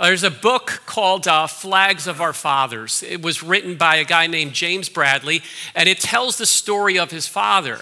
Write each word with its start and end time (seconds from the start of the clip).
There's 0.00 0.22
a 0.22 0.30
book 0.30 0.82
called 0.86 1.26
uh, 1.26 1.48
Flags 1.48 2.06
of 2.06 2.20
Our 2.20 2.32
Fathers. 2.32 3.02
It 3.02 3.20
was 3.20 3.42
written 3.42 3.74
by 3.74 3.96
a 3.96 4.04
guy 4.04 4.28
named 4.28 4.52
James 4.52 4.88
Bradley, 4.88 5.42
and 5.74 5.88
it 5.88 5.98
tells 5.98 6.38
the 6.38 6.46
story 6.46 7.00
of 7.00 7.10
his 7.10 7.26
father. 7.26 7.80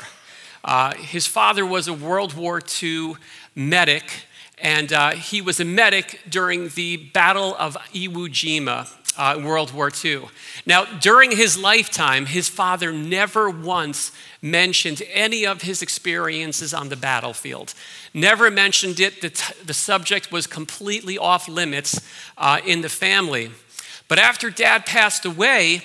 Uh, 0.64 0.94
his 0.94 1.26
father 1.26 1.66
was 1.66 1.88
a 1.88 1.92
World 1.92 2.32
War 2.32 2.62
II 2.82 3.16
medic, 3.54 4.24
and 4.56 4.94
uh, 4.94 5.10
he 5.10 5.42
was 5.42 5.60
a 5.60 5.64
medic 5.66 6.22
during 6.26 6.71
the 6.71 6.96
Battle 6.96 7.54
of 7.59 7.77
Iwo 7.93 8.29
Jima 8.29 8.89
uh, 9.17 9.41
World 9.43 9.73
War 9.73 9.91
II. 10.05 10.23
Now, 10.64 10.85
during 10.85 11.30
his 11.30 11.59
lifetime, 11.59 12.27
his 12.27 12.48
father 12.48 12.93
never 12.93 13.51
once 13.51 14.12
mentioned 14.43 15.03
any 15.12 15.46
of 15.46 15.62
his 15.62 15.83
experiences 15.83 16.73
on 16.75 16.89
the 16.89 16.96
battlefield. 16.96 17.75
Never 18.15 18.51
mentioned 18.51 19.01
it. 19.01 19.21
The, 19.21 19.30
t- 19.30 19.55
the 19.65 19.75
subject 19.75 20.30
was 20.30 20.47
completely 20.47 21.19
off 21.19 21.48
limits 21.48 22.01
uh, 22.37 22.61
in 22.65 22.80
the 22.80 22.89
family. 22.89 23.51
But 24.09 24.19
after 24.19 24.51
dad 24.51 24.87
passed 24.87 25.24
away, 25.24 25.83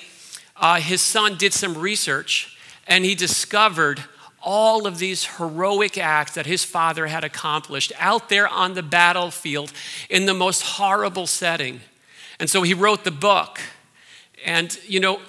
uh, 0.56 0.76
his 0.76 1.02
son 1.02 1.38
did 1.38 1.54
some 1.54 1.78
research 1.78 2.58
and 2.88 3.06
he 3.06 3.16
discovered 3.16 4.04
all 4.44 4.88
of 4.88 4.98
these 4.98 5.26
heroic 5.38 5.98
acts 5.98 6.34
that 6.34 6.46
his 6.46 6.64
father 6.64 7.08
had 7.08 7.24
accomplished 7.24 7.94
out 8.00 8.30
there 8.30 8.48
on 8.48 8.74
the 8.74 8.84
battlefield 8.84 9.72
in 10.10 10.26
the 10.26 10.34
most 10.34 10.62
horrible 10.62 11.28
setting. 11.28 11.82
And 12.42 12.50
so 12.50 12.64
he 12.64 12.74
wrote 12.74 13.04
the 13.04 13.12
book. 13.12 13.62
And, 14.44 14.76
you 14.88 15.00
know, 15.00 15.22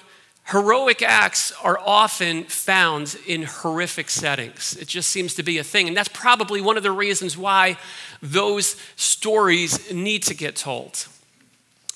heroic 0.45 1.03
acts 1.03 1.53
are 1.63 1.77
often 1.77 2.45
found 2.45 3.15
in 3.27 3.43
horrific 3.43 4.09
settings. 4.09 4.75
It 4.81 4.87
just 4.87 5.11
seems 5.11 5.35
to 5.35 5.43
be 5.43 5.59
a 5.59 5.63
thing. 5.63 5.87
And 5.87 5.95
that's 5.95 6.09
probably 6.09 6.59
one 6.59 6.75
of 6.75 6.81
the 6.81 6.91
reasons 6.91 7.37
why 7.37 7.77
those 8.23 8.75
stories 8.95 9.93
need 9.93 10.23
to 10.23 10.33
get 10.33 10.55
told. 10.55 11.05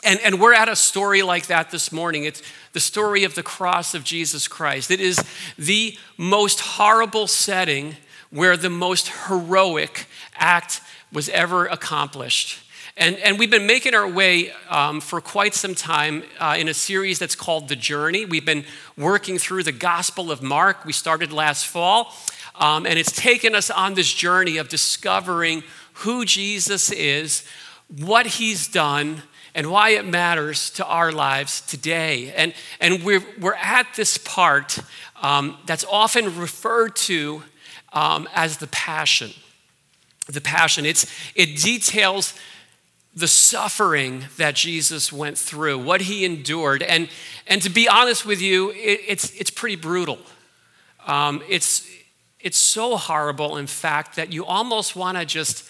And, 0.04 0.20
and 0.24 0.40
we're 0.40 0.54
at 0.54 0.70
a 0.70 0.76
story 0.76 1.24
like 1.24 1.48
that 1.48 1.72
this 1.72 1.92
morning. 1.92 2.26
It's 2.26 2.44
the 2.74 2.80
story 2.80 3.24
of 3.24 3.34
the 3.34 3.42
cross 3.42 3.96
of 3.96 4.04
Jesus 4.04 4.48
Christ. 4.48 4.92
It 4.92 5.02
is 5.02 5.20
the 5.58 5.98
most 6.16 6.60
horrible 6.60 7.26
setting 7.26 7.96
where 8.30 8.56
the 8.56 8.70
most 8.70 9.08
heroic 9.28 10.06
act 10.36 10.80
was 11.12 11.28
ever 11.30 11.66
accomplished. 11.66 12.60
And, 13.00 13.18
and 13.20 13.38
we've 13.38 13.52
been 13.52 13.68
making 13.68 13.94
our 13.94 14.08
way 14.08 14.52
um, 14.70 15.02
for 15.02 15.22
quite 15.22 15.54
some 15.54 15.76
time 15.76 16.24
uh, 16.40 16.56
in 16.58 16.68
a 16.68 16.74
series 16.74 17.20
that's 17.20 17.36
called 17.36 17.70
The 17.70 17.76
Journey. 17.76 18.26
We've 18.26 18.44
been 18.44 18.66
working 18.98 19.38
through 19.38 19.64
the 19.64 19.72
Gospel 19.72 20.32
of 20.32 20.42
Mark. 20.42 20.84
We 20.84 20.94
started 20.94 21.32
last 21.32 21.68
fall, 21.68 22.16
um, 22.56 22.88
and 22.88 22.98
it's 22.98 23.12
taken 23.12 23.54
us 23.54 23.70
on 23.70 23.94
this 23.94 24.12
journey 24.12 24.58
of 24.58 24.68
discovering 24.68 25.62
who 25.94 26.26
Jesus 26.26 26.92
is, 26.92 27.44
what 28.00 28.26
he's 28.26 28.68
done, 28.68 29.22
and 29.54 29.70
why 29.70 29.90
it 29.90 30.04
matters 30.04 30.72
to 30.72 30.86
our 30.88 31.12
lives 31.12 31.62
today. 31.62 32.34
And, 32.34 32.52
and 32.82 33.04
we're, 33.04 33.24
we're 33.40 33.54
at 33.54 33.94
this 33.96 34.18
part 34.18 34.80
um, 35.22 35.56
that's 35.68 35.86
often 35.86 36.36
referred 36.36 36.96
to 36.96 37.44
um, 37.94 38.28
as 38.34 38.58
the 38.58 38.68
Passion. 38.68 39.30
The 40.26 40.42
Passion. 40.42 40.84
It's, 40.84 41.06
it 41.36 41.62
details 41.62 42.34
the 43.18 43.28
suffering 43.28 44.26
that 44.38 44.54
Jesus 44.54 45.12
went 45.12 45.40
through, 45.40 45.80
what 45.80 46.02
he 46.02 46.24
endured. 46.24 46.84
And, 46.84 47.10
and 47.48 47.64
to 47.64 47.70
be 47.70 47.90
honest 47.90 48.28
with 48.28 48.40
you, 48.40 48.70
it, 48.70 49.02
it's, 49.08 49.32
it's 49.32 49.50
pretty 49.50 49.76
brutal. 49.76 50.20
Um, 51.08 51.42
it's, 51.50 51.90
it's 52.40 52.60
so 52.60 52.96
horrible, 52.96 53.58
in 53.58 53.66
fact, 53.66 54.18
that 54.18 54.32
you 54.32 54.46
almost 54.46 54.96
want 54.96 55.18
to 55.18 55.26
just 55.26 55.68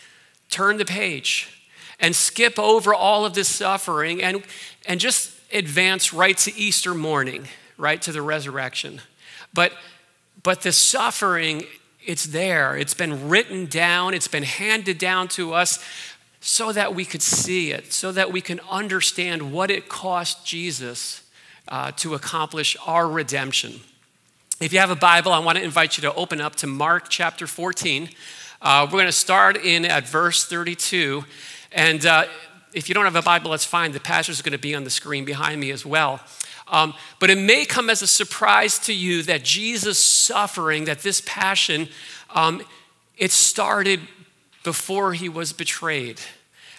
turn 0.50 0.76
the 0.76 0.84
page 0.84 1.72
and 2.02 2.14
skip 2.14 2.60
over 2.60 2.94
all 2.94 3.26
of 3.26 3.34
this 3.34 3.48
suffering 3.48 4.22
and, 4.22 4.44
and 4.86 5.00
just 5.00 5.32
advance 5.54 6.14
right 6.14 6.38
to 6.40 6.54
Easter 6.54 6.94
morning, 6.94 7.48
right 7.78 8.02
to 8.02 8.12
the 8.12 8.22
resurrection. 8.22 9.00
But, 9.54 9.72
but 10.44 10.64
the 10.64 10.74
suffering, 10.74 11.64
it's 12.06 12.26
there. 12.26 12.76
It's 12.76 12.94
been 12.94 13.30
written 13.30 13.68
down, 13.68 14.14
it's 14.14 14.28
been 14.28 14.44
handed 14.44 14.98
down 14.98 15.30
to 15.30 15.54
us 15.54 15.82
so 16.40 16.72
that 16.72 16.94
we 16.94 17.06
could 17.06 17.22
see 17.22 17.72
it, 17.72 17.92
so 17.92 18.12
that 18.12 18.32
we 18.32 18.42
can 18.42 18.60
understand 18.70 19.52
what 19.52 19.72
it 19.72 19.90
cost 19.90 20.46
Jesus 20.46 21.24
uh, 21.68 21.92
to 21.98 22.14
accomplish 22.14 22.78
our 22.86 23.08
redemption. 23.08 23.80
If 24.60 24.74
you 24.74 24.80
have 24.80 24.90
a 24.90 24.96
Bible, 24.96 25.32
I 25.32 25.40
want 25.40 25.58
to 25.58 25.64
invite 25.64 25.98
you 25.98 26.02
to 26.02 26.14
open 26.16 26.42
up 26.42 26.56
to 26.58 26.68
Mark 26.68 27.10
chapter 27.10 27.46
14. 27.46 28.10
Uh, 28.62 28.86
we're 28.86 28.94
going 28.94 29.06
to 29.06 29.12
start 29.12 29.58
in 29.58 29.86
at 29.86 30.08
verse 30.08 30.46
32. 30.46 31.24
And 31.72 32.06
uh, 32.06 32.26
if 32.74 32.90
you 32.90 32.96
don't 32.96 33.04
have 33.04 33.16
a 33.16 33.22
Bible, 33.22 33.52
that's 33.52 33.66
fine. 33.66 33.92
The 33.92 34.00
passage 34.00 34.34
is 34.34 34.42
going 34.42 34.54
to 34.54 34.58
be 34.58 34.74
on 34.74 34.84
the 34.84 34.90
screen 34.90 35.26
behind 35.26 35.60
me 35.60 35.72
as 35.72 35.86
well. 35.86 36.20
Um, 36.70 36.94
but 37.20 37.30
it 37.30 37.38
may 37.38 37.66
come 37.66 37.90
as 37.90 38.02
a 38.02 38.08
surprise 38.08 38.80
to 38.80 38.94
you 38.94 39.24
that 39.24 39.44
Jesus' 39.44 40.00
suffering, 40.00 40.86
that 40.86 41.00
this 41.00 41.22
passion, 41.26 41.88
um, 42.34 42.62
it 43.18 43.32
started 43.32 44.02
before 44.68 45.14
he 45.14 45.30
was 45.30 45.54
betrayed. 45.54 46.20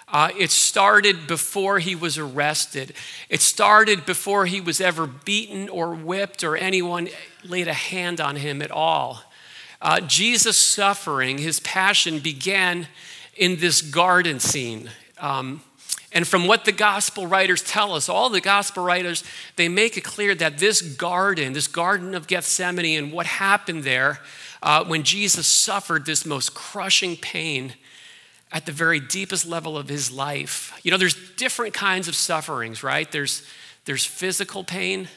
Uh, 0.09 0.29
it 0.39 0.51
started 0.51 1.27
before 1.27 1.79
he 1.79 1.95
was 1.95 2.19
arrested. 2.19 2.93
It 3.31 3.41
started 3.41 4.05
before 4.05 4.45
he 4.45 4.61
was 4.61 4.79
ever 4.79 5.07
beaten 5.07 5.71
or 5.71 5.95
whipped 5.95 6.45
or 6.45 6.55
anyone 6.55 7.09
laid 7.43 7.67
a 7.67 7.73
hand 7.73 8.21
on 8.21 8.37
him 8.37 8.61
at 8.61 8.71
all. 8.71 9.23
Uh, 9.81 10.01
Jesus' 10.01 10.61
suffering, 10.61 11.39
his 11.39 11.61
passion, 11.61 12.19
began 12.19 12.89
in 13.35 13.59
this 13.59 13.81
garden 13.81 14.39
scene. 14.39 14.91
Um, 15.19 15.63
and 16.13 16.27
from 16.27 16.47
what 16.47 16.65
the 16.65 16.73
gospel 16.73 17.27
writers 17.27 17.63
tell 17.63 17.93
us, 17.93 18.09
all 18.09 18.31
the 18.31 18.41
gospel 18.41 18.83
writers, 18.83 19.25
they 19.57 19.69
make 19.69 19.97
it 19.97 20.05
clear 20.05 20.35
that 20.37 20.59
this 20.59 20.81
garden, 20.81 21.53
this 21.53 21.67
garden 21.67 22.15
of 22.15 22.27
Gethsemane, 22.27 22.99
and 22.99 23.13
what 23.13 23.27
happened 23.27 23.85
there 23.85 24.21
uh, 24.63 24.85
when 24.85 25.03
Jesus 25.03 25.47
suffered 25.47 26.07
this 26.07 26.25
most 26.25 26.55
crushing 26.55 27.17
pain 27.17 27.75
at 28.51 28.65
the 28.65 28.73
very 28.73 29.01
deepest 29.01 29.47
level 29.47 29.77
of 29.77 29.89
his 29.89 30.11
life. 30.11 30.79
You 30.83 30.91
know, 30.91 30.97
there's 30.97 31.17
different 31.37 31.75
kinds 31.75 32.09
of 32.09 32.15
sufferings, 32.15 32.83
right? 32.83 33.11
There's, 33.13 33.47
there's 33.85 34.07
physical 34.07 34.65
pain, 34.65 35.09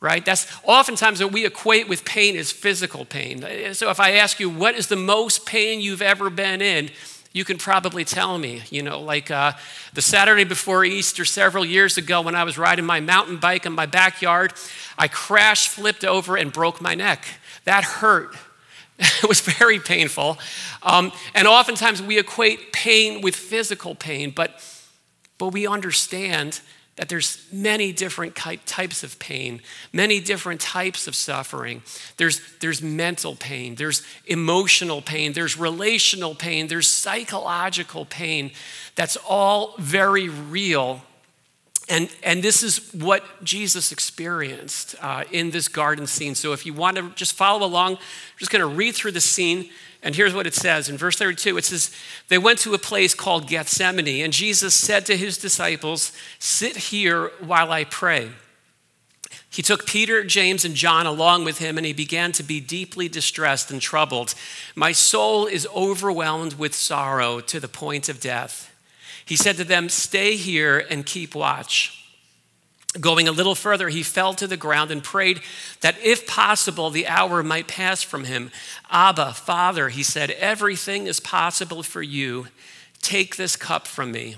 right? 0.00 0.22
That's 0.22 0.46
oftentimes 0.62 1.22
what 1.22 1.32
we 1.32 1.46
equate 1.46 1.88
with 1.88 2.04
pain 2.04 2.36
is 2.36 2.52
physical 2.52 3.06
pain. 3.06 3.72
So 3.72 3.88
if 3.88 3.98
I 3.98 4.12
ask 4.12 4.38
you, 4.38 4.50
what 4.50 4.74
is 4.74 4.88
the 4.88 4.96
most 4.96 5.46
pain 5.46 5.80
you've 5.80 6.02
ever 6.02 6.28
been 6.28 6.60
in? 6.60 6.90
You 7.36 7.44
can 7.44 7.58
probably 7.58 8.06
tell 8.06 8.38
me, 8.38 8.62
you 8.70 8.82
know, 8.82 8.98
like 8.98 9.30
uh, 9.30 9.52
the 9.92 10.00
Saturday 10.00 10.44
before 10.44 10.86
Easter 10.86 11.26
several 11.26 11.66
years 11.66 11.98
ago 11.98 12.22
when 12.22 12.34
I 12.34 12.44
was 12.44 12.56
riding 12.56 12.86
my 12.86 13.00
mountain 13.00 13.36
bike 13.36 13.66
in 13.66 13.74
my 13.74 13.84
backyard, 13.84 14.54
I 14.96 15.08
crashed, 15.08 15.68
flipped 15.68 16.02
over, 16.02 16.38
and 16.38 16.50
broke 16.50 16.80
my 16.80 16.94
neck. 16.94 17.26
That 17.64 17.84
hurt. 17.84 18.34
it 18.98 19.28
was 19.28 19.40
very 19.40 19.78
painful. 19.78 20.38
Um, 20.82 21.12
and 21.34 21.46
oftentimes 21.46 22.00
we 22.00 22.18
equate 22.18 22.72
pain 22.72 23.20
with 23.20 23.36
physical 23.36 23.94
pain, 23.94 24.32
but, 24.34 24.58
but 25.36 25.48
we 25.48 25.66
understand 25.66 26.62
that 26.96 27.08
there's 27.08 27.46
many 27.52 27.92
different 27.92 28.34
types 28.34 29.02
of 29.04 29.18
pain, 29.18 29.60
many 29.92 30.18
different 30.18 30.60
types 30.60 31.06
of 31.06 31.14
suffering. 31.14 31.82
There's, 32.16 32.40
there's 32.60 32.80
mental 32.80 33.36
pain, 33.36 33.74
there's 33.74 34.02
emotional 34.26 35.02
pain, 35.02 35.34
there's 35.34 35.58
relational 35.58 36.34
pain, 36.34 36.68
there's 36.68 36.88
psychological 36.88 38.06
pain. 38.06 38.50
That's 38.94 39.16
all 39.28 39.74
very 39.78 40.28
real 40.28 41.02
and, 41.88 42.10
and 42.22 42.42
this 42.42 42.62
is 42.62 42.92
what 42.94 43.44
Jesus 43.44 43.92
experienced 43.92 44.96
uh, 45.00 45.24
in 45.30 45.50
this 45.50 45.68
garden 45.68 46.06
scene. 46.06 46.34
So 46.34 46.52
if 46.52 46.66
you 46.66 46.74
want 46.74 46.96
to 46.96 47.10
just 47.10 47.34
follow 47.34 47.64
along, 47.64 47.94
I'm 47.94 48.00
just 48.38 48.50
going 48.50 48.60
to 48.60 48.66
read 48.66 48.94
through 48.96 49.12
the 49.12 49.20
scene. 49.20 49.70
And 50.06 50.14
here's 50.14 50.34
what 50.34 50.46
it 50.46 50.54
says 50.54 50.88
in 50.88 50.96
verse 50.96 51.18
32 51.18 51.58
it 51.58 51.64
says, 51.64 51.90
They 52.28 52.38
went 52.38 52.60
to 52.60 52.74
a 52.74 52.78
place 52.78 53.12
called 53.12 53.48
Gethsemane, 53.48 54.22
and 54.22 54.32
Jesus 54.32 54.72
said 54.72 55.04
to 55.06 55.16
his 55.16 55.36
disciples, 55.36 56.12
Sit 56.38 56.76
here 56.76 57.32
while 57.40 57.72
I 57.72 57.82
pray. 57.82 58.30
He 59.50 59.62
took 59.62 59.84
Peter, 59.84 60.22
James, 60.22 60.64
and 60.64 60.76
John 60.76 61.06
along 61.06 61.44
with 61.44 61.58
him, 61.58 61.76
and 61.76 61.84
he 61.84 61.92
began 61.92 62.30
to 62.32 62.44
be 62.44 62.60
deeply 62.60 63.08
distressed 63.08 63.72
and 63.72 63.82
troubled. 63.82 64.36
My 64.76 64.92
soul 64.92 65.46
is 65.46 65.66
overwhelmed 65.74 66.54
with 66.54 66.72
sorrow 66.72 67.40
to 67.40 67.58
the 67.58 67.66
point 67.66 68.08
of 68.08 68.20
death. 68.20 68.72
He 69.24 69.34
said 69.34 69.56
to 69.56 69.64
them, 69.64 69.88
Stay 69.88 70.36
here 70.36 70.86
and 70.88 71.04
keep 71.04 71.34
watch. 71.34 71.95
Going 73.00 73.28
a 73.28 73.32
little 73.32 73.54
further, 73.54 73.88
he 73.88 74.02
fell 74.02 74.34
to 74.34 74.46
the 74.46 74.56
ground 74.56 74.90
and 74.90 75.02
prayed 75.02 75.40
that 75.80 75.96
if 76.02 76.26
possible, 76.26 76.90
the 76.90 77.06
hour 77.06 77.42
might 77.42 77.68
pass 77.68 78.02
from 78.02 78.24
him. 78.24 78.50
Abba, 78.90 79.34
Father, 79.34 79.88
he 79.88 80.02
said, 80.02 80.30
everything 80.30 81.06
is 81.06 81.20
possible 81.20 81.82
for 81.82 82.02
you. 82.02 82.46
Take 83.02 83.36
this 83.36 83.56
cup 83.56 83.86
from 83.86 84.12
me. 84.12 84.36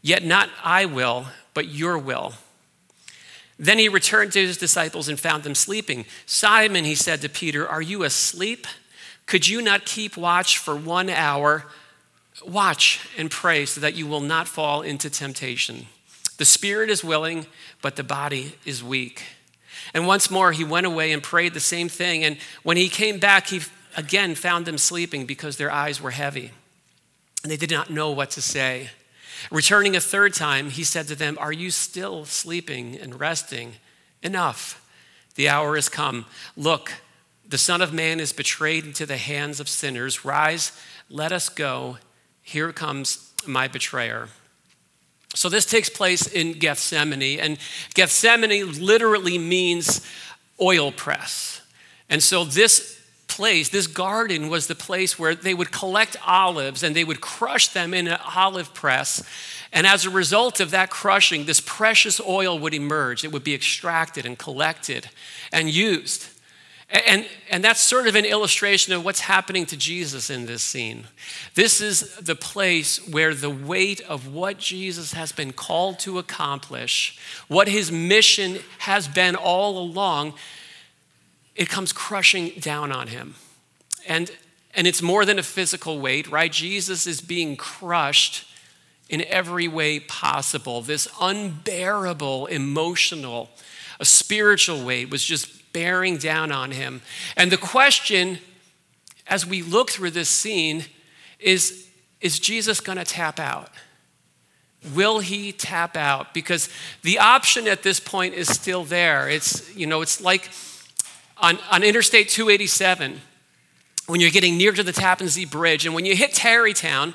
Yet 0.00 0.24
not 0.24 0.48
I 0.62 0.84
will, 0.86 1.26
but 1.54 1.68
your 1.68 1.98
will. 1.98 2.34
Then 3.58 3.78
he 3.78 3.88
returned 3.88 4.32
to 4.32 4.44
his 4.44 4.56
disciples 4.56 5.08
and 5.08 5.20
found 5.20 5.44
them 5.44 5.54
sleeping. 5.54 6.04
Simon, 6.26 6.84
he 6.84 6.94
said 6.94 7.20
to 7.20 7.28
Peter, 7.28 7.68
Are 7.68 7.82
you 7.82 8.02
asleep? 8.02 8.66
Could 9.26 9.48
you 9.48 9.62
not 9.62 9.84
keep 9.84 10.16
watch 10.16 10.58
for 10.58 10.74
one 10.74 11.08
hour? 11.08 11.66
Watch 12.44 13.08
and 13.16 13.30
pray 13.30 13.66
so 13.66 13.80
that 13.80 13.94
you 13.94 14.06
will 14.06 14.20
not 14.20 14.48
fall 14.48 14.82
into 14.82 15.08
temptation. 15.08 15.86
The 16.42 16.46
spirit 16.46 16.90
is 16.90 17.04
willing, 17.04 17.46
but 17.82 17.94
the 17.94 18.02
body 18.02 18.56
is 18.64 18.82
weak. 18.82 19.22
And 19.94 20.08
once 20.08 20.28
more, 20.28 20.50
he 20.50 20.64
went 20.64 20.86
away 20.86 21.12
and 21.12 21.22
prayed 21.22 21.54
the 21.54 21.60
same 21.60 21.88
thing. 21.88 22.24
And 22.24 22.36
when 22.64 22.76
he 22.76 22.88
came 22.88 23.20
back, 23.20 23.46
he 23.46 23.60
again 23.96 24.34
found 24.34 24.66
them 24.66 24.76
sleeping 24.76 25.24
because 25.24 25.56
their 25.56 25.70
eyes 25.70 26.00
were 26.00 26.10
heavy. 26.10 26.50
And 27.44 27.52
they 27.52 27.56
did 27.56 27.70
not 27.70 27.90
know 27.90 28.10
what 28.10 28.32
to 28.32 28.42
say. 28.42 28.90
Returning 29.52 29.94
a 29.94 30.00
third 30.00 30.34
time, 30.34 30.70
he 30.70 30.82
said 30.82 31.06
to 31.06 31.14
them, 31.14 31.38
Are 31.38 31.52
you 31.52 31.70
still 31.70 32.24
sleeping 32.24 32.98
and 32.98 33.20
resting? 33.20 33.74
Enough. 34.20 34.84
The 35.36 35.48
hour 35.48 35.76
has 35.76 35.88
come. 35.88 36.26
Look, 36.56 36.90
the 37.48 37.56
Son 37.56 37.80
of 37.80 37.92
Man 37.92 38.18
is 38.18 38.32
betrayed 38.32 38.84
into 38.84 39.06
the 39.06 39.16
hands 39.16 39.60
of 39.60 39.68
sinners. 39.68 40.24
Rise, 40.24 40.72
let 41.08 41.30
us 41.30 41.48
go. 41.48 41.98
Here 42.42 42.72
comes 42.72 43.32
my 43.46 43.68
betrayer. 43.68 44.28
So 45.34 45.48
this 45.48 45.64
takes 45.64 45.88
place 45.88 46.26
in 46.26 46.52
Gethsemane, 46.54 47.40
and 47.40 47.58
Gethsemane 47.94 48.84
literally 48.84 49.38
means 49.38 50.06
oil 50.60 50.92
press. 50.92 51.62
And 52.08 52.22
so 52.22 52.44
this 52.44 53.00
place, 53.26 53.70
this 53.70 53.86
garden 53.86 54.50
was 54.50 54.66
the 54.66 54.74
place 54.74 55.18
where 55.18 55.34
they 55.34 55.54
would 55.54 55.70
collect 55.70 56.16
olives 56.26 56.82
and 56.82 56.94
they 56.94 57.04
would 57.04 57.22
crush 57.22 57.68
them 57.68 57.94
in 57.94 58.06
an 58.06 58.18
olive 58.36 58.74
press. 58.74 59.22
And 59.72 59.86
as 59.86 60.04
a 60.04 60.10
result 60.10 60.60
of 60.60 60.70
that 60.72 60.90
crushing, 60.90 61.46
this 61.46 61.60
precious 61.60 62.20
oil 62.20 62.58
would 62.58 62.74
emerge. 62.74 63.24
It 63.24 63.32
would 63.32 63.42
be 63.42 63.54
extracted 63.54 64.26
and 64.26 64.38
collected 64.38 65.08
and 65.50 65.70
used. 65.70 66.28
And, 66.92 67.26
and 67.48 67.64
that's 67.64 67.80
sort 67.80 68.06
of 68.06 68.16
an 68.16 68.26
illustration 68.26 68.92
of 68.92 69.02
what's 69.02 69.20
happening 69.20 69.64
to 69.66 69.78
Jesus 69.78 70.28
in 70.28 70.44
this 70.44 70.62
scene. 70.62 71.04
This 71.54 71.80
is 71.80 72.14
the 72.16 72.34
place 72.34 72.98
where 73.08 73.34
the 73.34 73.48
weight 73.48 74.02
of 74.02 74.28
what 74.28 74.58
Jesus 74.58 75.14
has 75.14 75.32
been 75.32 75.54
called 75.54 75.98
to 76.00 76.18
accomplish, 76.18 77.18
what 77.48 77.68
his 77.68 77.90
mission 77.90 78.58
has 78.80 79.08
been 79.08 79.34
all 79.34 79.78
along, 79.78 80.34
it 81.56 81.70
comes 81.70 81.94
crushing 81.94 82.50
down 82.60 82.92
on 82.92 83.06
him. 83.06 83.36
And, 84.06 84.30
and 84.74 84.86
it's 84.86 85.00
more 85.00 85.24
than 85.24 85.38
a 85.38 85.42
physical 85.42 85.98
weight, 85.98 86.30
right? 86.30 86.52
Jesus 86.52 87.06
is 87.06 87.22
being 87.22 87.56
crushed 87.56 88.46
in 89.08 89.24
every 89.28 89.66
way 89.66 89.98
possible. 89.98 90.82
This 90.82 91.08
unbearable 91.22 92.46
emotional, 92.46 93.48
a 93.98 94.04
spiritual 94.04 94.84
weight 94.84 95.08
was 95.08 95.24
just 95.24 95.61
bearing 95.72 96.16
down 96.16 96.52
on 96.52 96.70
him. 96.70 97.02
And 97.36 97.50
the 97.50 97.56
question, 97.56 98.38
as 99.26 99.46
we 99.46 99.62
look 99.62 99.90
through 99.90 100.10
this 100.10 100.28
scene, 100.28 100.84
is 101.38 101.88
is 102.22 102.38
Jesus 102.38 102.80
going 102.80 102.98
to 102.98 103.04
tap 103.04 103.40
out? 103.40 103.68
Will 104.94 105.18
he 105.18 105.52
tap 105.52 105.96
out? 105.96 106.32
Because 106.32 106.68
the 107.02 107.18
option 107.18 107.68
at 107.68 107.82
this 107.82 108.00
point 108.00 108.34
is 108.34 108.48
still 108.48 108.84
there. 108.84 109.28
It's, 109.28 109.74
you 109.76 109.86
know, 109.86 110.00
it's 110.00 110.20
like 110.20 110.48
on, 111.36 111.58
on 111.70 111.82
Interstate 111.82 112.28
287, 112.28 113.20
when 114.06 114.20
you're 114.20 114.30
getting 114.30 114.56
near 114.56 114.72
to 114.72 114.82
the 114.82 114.92
Tappan 114.92 115.28
Zee 115.28 115.44
Bridge, 115.44 115.84
and 115.84 115.94
when 115.94 116.04
you 116.04 116.16
hit 116.16 116.32
Tarrytown, 116.32 117.14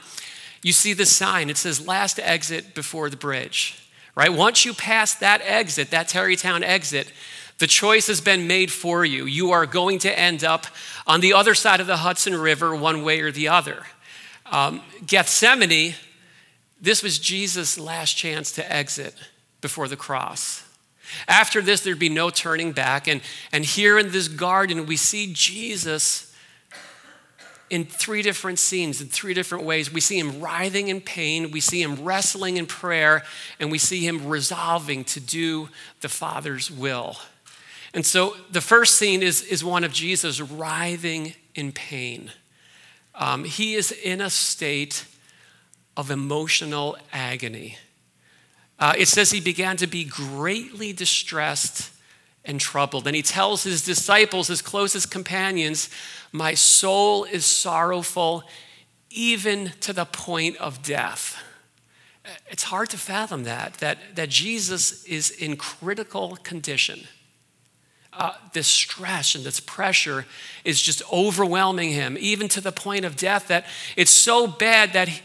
you 0.62 0.72
see 0.72 0.94
the 0.94 1.06
sign. 1.06 1.50
It 1.50 1.58
says 1.58 1.86
last 1.86 2.20
exit 2.20 2.74
before 2.74 3.10
the 3.10 3.18
bridge, 3.18 3.90
right? 4.16 4.32
Once 4.32 4.66
you 4.66 4.74
pass 4.74 5.14
that 5.16 5.42
exit, 5.44 5.92
that 5.92 6.08
Tarrytown 6.08 6.64
exit, 6.64 7.12
the 7.60 7.68
choice 7.68 8.08
has 8.08 8.22
been 8.22 8.48
made 8.48 8.72
for 8.72 9.04
you. 9.04 9.26
You 9.26 9.52
are 9.52 9.66
going 9.66 10.00
to 10.00 10.20
end 10.20 10.44
up 10.44 10.68
on 11.06 11.22
the 11.22 11.34
other 11.34 11.56
side 11.56 11.80
of 11.80 11.88
the 11.88 11.98
Hudson 11.98 12.36
River, 12.36 12.76
one 12.76 13.04
way 13.04 13.22
or 13.22 13.32
the 13.32 13.48
other. 13.48 13.84
Um, 14.46 14.82
Gethsemane, 15.06 15.96
this 16.80 17.02
was 17.02 17.18
Jesus' 17.20 17.80
last 17.80 18.14
chance 18.14 18.52
to 18.54 18.72
exit 18.72 19.16
before 19.62 19.88
the 19.88 19.98
cross. 19.98 20.64
After 21.28 21.62
this, 21.62 21.82
there'd 21.82 21.98
be 21.98 22.10
no 22.10 22.30
turning 22.30 22.74
back. 22.74 23.08
And, 23.08 23.22
and 23.52 23.66
here 23.66 23.98
in 23.98 24.12
this 24.12 24.28
garden, 24.28 24.86
we 24.86 24.98
see 24.98 25.32
Jesus 25.34 26.34
in 27.70 27.86
three 27.86 28.22
different 28.22 28.60
scenes, 28.60 29.02
in 29.02 29.08
three 29.08 29.34
different 29.34 29.64
ways. 29.66 29.92
We 29.92 30.00
see 30.00 30.20
him 30.20 30.40
writhing 30.40 30.88
in 30.88 31.02
pain, 31.02 31.52
we 31.52 31.60
see 31.60 31.82
him 31.82 32.04
wrestling 32.04 32.58
in 32.58 32.66
prayer, 32.66 33.24
and 33.60 33.72
we 33.72 33.78
see 33.78 34.06
him 34.06 34.28
resolving 34.28 35.04
to 35.06 35.20
do 35.20 35.70
the 36.02 36.10
Father's 36.10 36.72
will. 36.72 37.18
And 37.94 38.06
so 38.06 38.36
the 38.52 38.62
first 38.62 38.96
scene 38.98 39.24
is, 39.24 39.42
is 39.44 39.64
one 39.64 39.84
of 39.84 39.94
Jesus 39.94 40.42
writhing 40.42 41.34
in 41.56 41.72
pain. 41.72 42.32
Um, 43.16 43.44
he 43.44 43.76
is 43.76 43.92
in 43.92 44.22
a 44.22 44.30
state 44.30 45.06
of 45.96 46.12
emotional 46.12 46.98
agony. 47.12 47.78
Uh, 48.80 48.94
it 48.98 49.08
says 49.08 49.32
he 49.32 49.42
began 49.42 49.78
to 49.78 49.88
be 49.88 50.04
greatly 50.04 50.94
distressed 50.94 51.92
and 52.46 52.62
troubled. 52.62 53.08
And 53.08 53.16
he 53.16 53.24
tells 53.24 53.64
his 53.64 53.84
disciples, 53.84 54.48
his 54.48 54.62
closest 54.62 55.10
companions, 55.10 55.90
My 56.32 56.54
soul 56.54 57.24
is 57.24 57.46
sorrowful, 57.46 58.44
even 59.10 59.72
to 59.82 59.94
the 59.94 60.06
point 60.06 60.58
of 60.58 60.84
death. 60.84 61.44
It's 62.50 62.64
hard 62.64 62.90
to 62.92 62.98
fathom 62.98 63.44
that, 63.46 63.76
that, 63.76 63.98
that 64.16 64.30
Jesus 64.30 65.04
is 65.06 65.32
in 65.32 65.56
critical 65.58 66.38
condition 66.44 67.08
uh, 68.18 68.34
this 68.54 68.68
stress 68.68 69.36
and 69.36 69.44
this 69.44 69.60
pressure 69.60 70.26
is 70.64 70.82
just 70.82 71.02
overwhelming 71.12 71.92
him, 71.92 72.18
even 72.20 72.48
to 72.50 72.62
the 72.62 72.72
point 72.72 73.06
of 73.06 73.16
death, 73.16 73.48
that 73.48 73.66
it's 73.96 74.12
so 74.12 74.48
bad 74.48 74.94
that 74.94 75.08
he, 75.08 75.22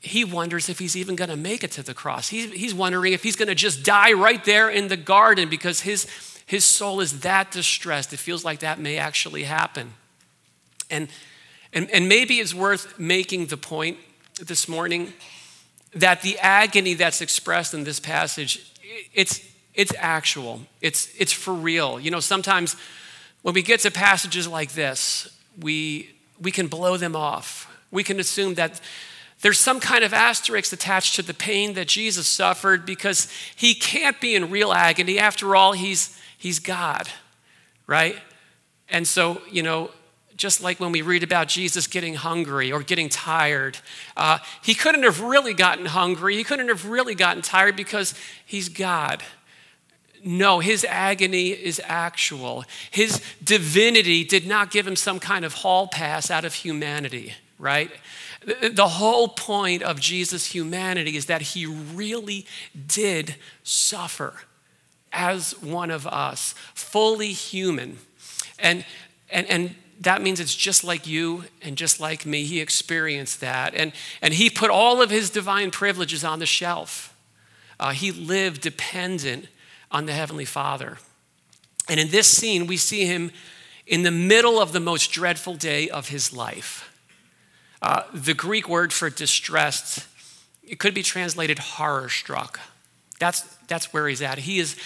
he 0.00 0.24
wonders 0.24 0.68
if 0.68 0.78
he's 0.78 0.96
even 0.96 1.16
going 1.16 1.30
to 1.30 1.36
make 1.36 1.64
it 1.64 1.70
to 1.72 1.82
the 1.82 1.94
cross. 1.94 2.28
He's, 2.28 2.52
he's 2.52 2.74
wondering 2.74 3.12
if 3.12 3.22
he's 3.22 3.36
going 3.36 3.48
to 3.48 3.54
just 3.54 3.82
die 3.82 4.12
right 4.12 4.44
there 4.44 4.68
in 4.68 4.88
the 4.88 4.96
garden 4.96 5.48
because 5.48 5.80
his, 5.80 6.06
his 6.46 6.64
soul 6.64 7.00
is 7.00 7.20
that 7.20 7.50
distressed. 7.50 8.12
It 8.12 8.18
feels 8.18 8.44
like 8.44 8.60
that 8.60 8.78
may 8.78 8.98
actually 8.98 9.44
happen. 9.44 9.94
And, 10.90 11.08
and, 11.72 11.90
and 11.90 12.08
maybe 12.08 12.34
it's 12.34 12.54
worth 12.54 12.98
making 12.98 13.46
the 13.46 13.56
point 13.56 13.98
this 14.40 14.68
morning 14.68 15.12
that 15.94 16.22
the 16.22 16.38
agony 16.38 16.94
that's 16.94 17.20
expressed 17.20 17.72
in 17.72 17.84
this 17.84 18.00
passage, 18.00 18.72
it's, 19.14 19.40
it's 19.74 19.92
actual, 19.98 20.60
it's, 20.80 21.12
it's 21.18 21.32
for 21.32 21.52
real. 21.52 21.98
You 21.98 22.10
know, 22.10 22.20
sometimes 22.20 22.76
when 23.42 23.54
we 23.54 23.62
get 23.62 23.80
to 23.80 23.90
passages 23.90 24.46
like 24.46 24.72
this, 24.72 25.28
we, 25.60 26.10
we 26.40 26.50
can 26.50 26.68
blow 26.68 26.96
them 26.96 27.16
off. 27.16 27.70
We 27.90 28.02
can 28.02 28.20
assume 28.20 28.54
that 28.54 28.80
there's 29.40 29.58
some 29.58 29.80
kind 29.80 30.04
of 30.04 30.14
asterisk 30.14 30.72
attached 30.72 31.16
to 31.16 31.22
the 31.22 31.34
pain 31.34 31.74
that 31.74 31.88
Jesus 31.88 32.26
suffered 32.26 32.86
because 32.86 33.30
he 33.54 33.74
can't 33.74 34.18
be 34.20 34.34
in 34.34 34.50
real 34.50 34.72
agony. 34.72 35.18
After 35.18 35.54
all, 35.54 35.72
he's, 35.72 36.18
he's 36.38 36.58
God, 36.58 37.08
right? 37.86 38.16
And 38.88 39.06
so, 39.06 39.42
you 39.50 39.62
know, 39.62 39.90
just 40.36 40.62
like 40.62 40.80
when 40.80 40.92
we 40.92 41.02
read 41.02 41.22
about 41.22 41.48
Jesus 41.48 41.86
getting 41.86 42.14
hungry 42.14 42.72
or 42.72 42.82
getting 42.82 43.08
tired, 43.08 43.78
uh, 44.16 44.38
he 44.62 44.74
couldn't 44.74 45.02
have 45.02 45.20
really 45.20 45.54
gotten 45.54 45.86
hungry. 45.86 46.36
He 46.36 46.44
couldn't 46.44 46.68
have 46.68 46.86
really 46.86 47.14
gotten 47.14 47.42
tired 47.42 47.76
because 47.76 48.14
he's 48.44 48.68
God. 48.68 49.22
No, 50.26 50.60
his 50.60 50.86
agony 50.88 51.50
is 51.50 51.80
actual. 51.84 52.64
His 52.90 53.20
divinity 53.42 54.24
did 54.24 54.46
not 54.46 54.70
give 54.70 54.86
him 54.86 54.96
some 54.96 55.20
kind 55.20 55.44
of 55.44 55.52
hall 55.52 55.86
pass 55.86 56.30
out 56.30 56.46
of 56.46 56.54
humanity, 56.54 57.34
right? 57.58 57.90
The 58.44 58.88
whole 58.88 59.28
point 59.28 59.82
of 59.82 60.00
Jesus' 60.00 60.46
humanity 60.46 61.16
is 61.16 61.26
that 61.26 61.42
he 61.42 61.66
really 61.66 62.46
did 62.86 63.36
suffer 63.62 64.40
as 65.12 65.52
one 65.62 65.90
of 65.90 66.06
us, 66.06 66.54
fully 66.74 67.32
human. 67.32 67.98
And, 68.58 68.86
and, 69.30 69.46
and 69.48 69.74
that 70.00 70.22
means 70.22 70.40
it's 70.40 70.54
just 70.54 70.84
like 70.84 71.06
you 71.06 71.44
and 71.60 71.76
just 71.76 72.00
like 72.00 72.24
me. 72.24 72.44
He 72.44 72.60
experienced 72.60 73.40
that. 73.40 73.74
And, 73.74 73.92
and 74.22 74.32
he 74.32 74.48
put 74.48 74.70
all 74.70 75.02
of 75.02 75.10
his 75.10 75.28
divine 75.28 75.70
privileges 75.70 76.24
on 76.24 76.38
the 76.38 76.46
shelf. 76.46 77.14
Uh, 77.78 77.90
he 77.90 78.10
lived 78.10 78.62
dependent 78.62 79.48
on 79.94 80.06
the 80.06 80.12
Heavenly 80.12 80.44
Father. 80.44 80.98
And 81.88 82.00
in 82.00 82.10
this 82.10 82.26
scene, 82.26 82.66
we 82.66 82.76
see 82.76 83.06
him 83.06 83.30
in 83.86 84.02
the 84.02 84.10
middle 84.10 84.60
of 84.60 84.72
the 84.72 84.80
most 84.80 85.12
dreadful 85.12 85.54
day 85.54 85.88
of 85.88 86.08
his 86.08 86.32
life. 86.34 86.90
Uh, 87.80 88.02
the 88.12 88.34
Greek 88.34 88.68
word 88.68 88.92
for 88.92 89.08
distressed, 89.08 90.06
it 90.66 90.80
could 90.80 90.94
be 90.94 91.02
translated 91.02 91.60
horror 91.60 92.08
struck. 92.08 92.58
That's, 93.20 93.42
that's 93.68 93.92
where 93.92 94.08
he's 94.08 94.20
at. 94.20 94.38
He 94.38 94.58
is 94.58 94.76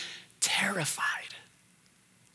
terrified, 0.40 1.34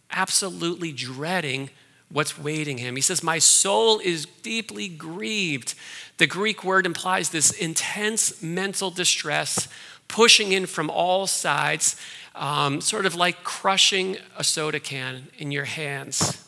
absolutely 0.10 0.92
dreading 0.92 1.70
what's 2.10 2.40
waiting 2.40 2.80
him. 2.80 2.96
He 2.96 3.02
says, 3.02 3.22
My 3.22 3.38
soul 3.38 4.00
is 4.00 4.26
deeply 4.26 4.88
grieved. 4.88 5.76
The 6.18 6.28
Greek 6.28 6.64
word 6.64 6.88
implies 6.88 7.30
this 7.30 7.52
intense 7.52 8.42
mental 8.42 8.90
distress 8.90 9.68
pushing 10.08 10.52
in 10.52 10.66
from 10.66 10.90
all 10.90 11.28
sides 11.28 12.00
um, 12.36 12.82
sort 12.82 13.06
of 13.06 13.16
like 13.16 13.44
crushing 13.44 14.18
a 14.38 14.44
soda 14.44 14.80
can 14.80 15.28
in 15.38 15.52
your 15.52 15.66
hands. 15.66 16.40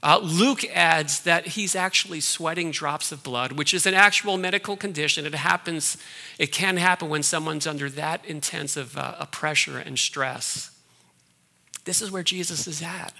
Uh, 0.00 0.20
Luke 0.22 0.64
adds 0.66 1.20
that 1.22 1.48
he's 1.48 1.74
actually 1.74 2.20
sweating 2.20 2.70
drops 2.70 3.10
of 3.10 3.22
blood, 3.24 3.52
which 3.52 3.74
is 3.74 3.84
an 3.84 3.94
actual 3.94 4.36
medical 4.36 4.76
condition. 4.76 5.26
It 5.26 5.34
happens, 5.34 5.96
it 6.38 6.52
can 6.52 6.76
happen 6.76 7.08
when 7.08 7.24
someone's 7.24 7.66
under 7.66 7.90
that 7.90 8.24
intense 8.24 8.76
of 8.76 8.96
uh, 8.96 9.16
a 9.18 9.26
pressure 9.26 9.78
and 9.78 9.98
stress. 9.98 10.70
This 11.84 12.00
is 12.00 12.12
where 12.12 12.22
Jesus 12.22 12.68
is 12.68 12.80
at. 12.80 13.12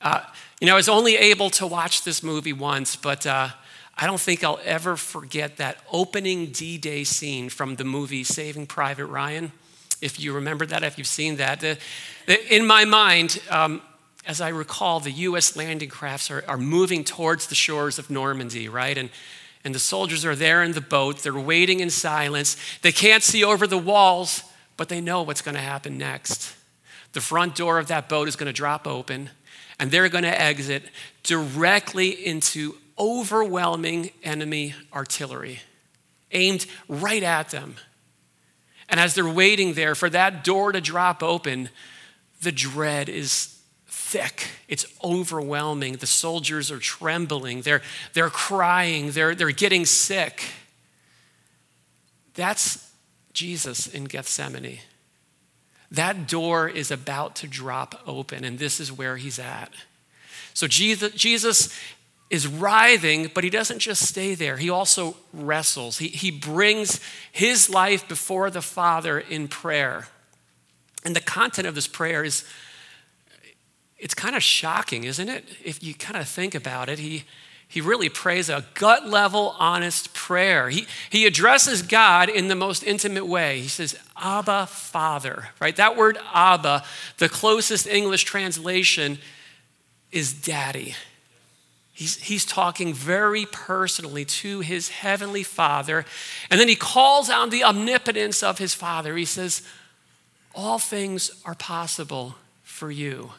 Uh, 0.00 0.22
you 0.60 0.66
know, 0.66 0.72
I 0.72 0.76
was 0.76 0.88
only 0.88 1.16
able 1.16 1.50
to 1.50 1.66
watch 1.66 2.04
this 2.04 2.22
movie 2.22 2.52
once, 2.54 2.96
but 2.96 3.26
uh, 3.26 3.50
I 3.96 4.06
don't 4.06 4.20
think 4.20 4.42
I'll 4.42 4.60
ever 4.64 4.96
forget 4.96 5.58
that 5.58 5.78
opening 5.92 6.46
D 6.52 6.78
Day 6.78 7.04
scene 7.04 7.50
from 7.50 7.76
the 7.76 7.84
movie 7.84 8.24
Saving 8.24 8.66
Private 8.66 9.06
Ryan. 9.06 9.52
If 10.02 10.20
you 10.20 10.34
remember 10.34 10.66
that, 10.66 10.82
if 10.82 10.98
you've 10.98 11.06
seen 11.06 11.36
that. 11.36 11.64
In 12.50 12.66
my 12.66 12.84
mind, 12.84 13.40
um, 13.48 13.80
as 14.26 14.40
I 14.40 14.50
recall, 14.50 15.00
the 15.00 15.12
US 15.12 15.56
landing 15.56 15.88
crafts 15.88 16.30
are, 16.30 16.44
are 16.46 16.58
moving 16.58 17.04
towards 17.04 17.46
the 17.46 17.54
shores 17.54 17.98
of 17.98 18.10
Normandy, 18.10 18.68
right? 18.68 18.98
And, 18.98 19.10
and 19.64 19.74
the 19.74 19.78
soldiers 19.78 20.24
are 20.24 20.36
there 20.36 20.62
in 20.62 20.72
the 20.72 20.80
boat. 20.80 21.18
They're 21.22 21.32
waiting 21.32 21.80
in 21.80 21.88
silence. 21.88 22.56
They 22.82 22.92
can't 22.92 23.22
see 23.22 23.42
over 23.42 23.66
the 23.66 23.78
walls, 23.78 24.42
but 24.76 24.88
they 24.88 25.00
know 25.00 25.22
what's 25.22 25.42
going 25.42 25.54
to 25.54 25.60
happen 25.60 25.96
next. 25.96 26.54
The 27.12 27.20
front 27.20 27.54
door 27.54 27.78
of 27.78 27.86
that 27.86 28.08
boat 28.08 28.28
is 28.28 28.36
going 28.36 28.46
to 28.48 28.52
drop 28.52 28.86
open, 28.86 29.30
and 29.78 29.90
they're 29.90 30.08
going 30.08 30.24
to 30.24 30.40
exit 30.40 30.82
directly 31.22 32.10
into 32.10 32.76
overwhelming 32.98 34.10
enemy 34.22 34.74
artillery 34.92 35.60
aimed 36.32 36.66
right 36.88 37.22
at 37.22 37.50
them. 37.50 37.76
And 38.88 39.00
as 39.00 39.14
they're 39.14 39.28
waiting 39.28 39.74
there 39.74 39.94
for 39.94 40.10
that 40.10 40.44
door 40.44 40.72
to 40.72 40.80
drop 40.80 41.22
open, 41.22 41.70
the 42.42 42.52
dread 42.52 43.08
is 43.08 43.58
thick. 43.86 44.48
It's 44.68 44.86
overwhelming. 45.02 45.94
The 45.94 46.06
soldiers 46.06 46.70
are 46.70 46.78
trembling. 46.78 47.62
They're, 47.62 47.82
they're 48.12 48.30
crying. 48.30 49.12
They're, 49.12 49.34
they're 49.34 49.50
getting 49.50 49.86
sick. 49.86 50.44
That's 52.34 52.90
Jesus 53.32 53.86
in 53.86 54.04
Gethsemane. 54.04 54.80
That 55.90 56.26
door 56.26 56.68
is 56.68 56.90
about 56.90 57.36
to 57.36 57.46
drop 57.46 58.00
open, 58.06 58.44
and 58.44 58.58
this 58.58 58.80
is 58.80 58.90
where 58.90 59.18
he's 59.18 59.38
at. 59.38 59.72
So 60.54 60.66
Jesus, 60.66 61.12
Jesus 61.12 61.78
is 62.32 62.48
writhing, 62.48 63.30
but 63.34 63.44
he 63.44 63.50
doesn't 63.50 63.78
just 63.78 64.08
stay 64.08 64.34
there. 64.34 64.56
He 64.56 64.70
also 64.70 65.14
wrestles. 65.34 65.98
He, 65.98 66.08
he 66.08 66.30
brings 66.30 66.98
his 67.30 67.68
life 67.68 68.08
before 68.08 68.48
the 68.48 68.62
Father 68.62 69.18
in 69.18 69.48
prayer. 69.48 70.08
And 71.04 71.14
the 71.14 71.20
content 71.20 71.68
of 71.68 71.74
this 71.74 71.86
prayer 71.86 72.24
is, 72.24 72.46
it's 73.98 74.14
kind 74.14 74.34
of 74.34 74.42
shocking, 74.42 75.04
isn't 75.04 75.28
it? 75.28 75.44
If 75.62 75.82
you 75.84 75.92
kind 75.92 76.16
of 76.16 76.26
think 76.26 76.54
about 76.54 76.88
it, 76.88 76.98
he, 76.98 77.24
he 77.68 77.82
really 77.82 78.08
prays 78.08 78.48
a 78.48 78.64
gut 78.72 79.06
level, 79.06 79.54
honest 79.58 80.14
prayer. 80.14 80.70
He, 80.70 80.86
he 81.10 81.26
addresses 81.26 81.82
God 81.82 82.30
in 82.30 82.48
the 82.48 82.56
most 82.56 82.82
intimate 82.82 83.26
way. 83.26 83.60
He 83.60 83.68
says, 83.68 83.94
Abba, 84.16 84.68
Father, 84.68 85.50
right? 85.60 85.76
That 85.76 85.98
word 85.98 86.16
Abba, 86.32 86.82
the 87.18 87.28
closest 87.28 87.86
English 87.86 88.24
translation 88.24 89.18
is 90.10 90.32
daddy. 90.32 90.94
He's, 91.92 92.16
he's 92.22 92.46
talking 92.46 92.94
very 92.94 93.46
personally 93.46 94.24
to 94.24 94.60
his 94.60 94.88
heavenly 94.88 95.42
father. 95.42 96.06
And 96.50 96.58
then 96.58 96.68
he 96.68 96.74
calls 96.74 97.28
on 97.28 97.50
the 97.50 97.64
omnipotence 97.64 98.42
of 98.42 98.58
his 98.58 98.72
father. 98.72 99.16
He 99.16 99.26
says, 99.26 99.62
All 100.54 100.78
things 100.78 101.30
are 101.44 101.54
possible 101.54 102.36
for 102.62 102.90
you. 102.90 103.32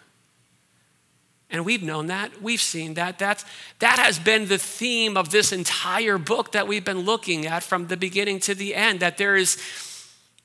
And 1.50 1.66
we've 1.66 1.84
known 1.84 2.08
that. 2.08 2.42
We've 2.42 2.62
seen 2.62 2.96
that. 2.96 3.20
That's, 3.20 3.46
that 3.80 4.00
has 4.00 4.18
been 4.18 4.48
the 4.48 4.58
theme 4.58 5.18
of 5.18 5.30
this 5.30 5.52
entire 5.52 6.18
book 6.18 6.52
that 6.54 6.68
we've 6.68 6.86
been 6.86 7.02
looking 7.02 7.46
at 7.46 7.64
from 7.64 7.88
the 7.88 7.98
beginning 7.98 8.40
to 8.42 8.56
the 8.56 8.74
end 8.74 9.00
that 9.02 9.18
there 9.18 9.36
is 9.36 9.62